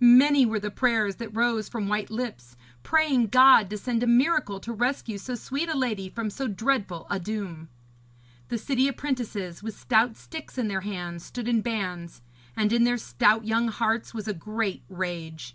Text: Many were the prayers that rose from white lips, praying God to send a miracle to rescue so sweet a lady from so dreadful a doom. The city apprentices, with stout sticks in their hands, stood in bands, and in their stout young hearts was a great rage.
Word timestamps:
Many 0.00 0.44
were 0.44 0.58
the 0.58 0.72
prayers 0.72 1.14
that 1.14 1.28
rose 1.32 1.68
from 1.68 1.86
white 1.86 2.10
lips, 2.10 2.56
praying 2.82 3.28
God 3.28 3.70
to 3.70 3.78
send 3.78 4.02
a 4.02 4.06
miracle 4.08 4.58
to 4.58 4.72
rescue 4.72 5.16
so 5.16 5.36
sweet 5.36 5.68
a 5.68 5.78
lady 5.78 6.08
from 6.08 6.28
so 6.28 6.48
dreadful 6.48 7.06
a 7.08 7.20
doom. 7.20 7.68
The 8.48 8.58
city 8.58 8.88
apprentices, 8.88 9.62
with 9.62 9.78
stout 9.78 10.16
sticks 10.16 10.58
in 10.58 10.66
their 10.66 10.80
hands, 10.80 11.24
stood 11.24 11.46
in 11.46 11.60
bands, 11.60 12.20
and 12.56 12.72
in 12.72 12.82
their 12.82 12.98
stout 12.98 13.44
young 13.44 13.68
hearts 13.68 14.12
was 14.12 14.26
a 14.26 14.34
great 14.34 14.82
rage. 14.88 15.54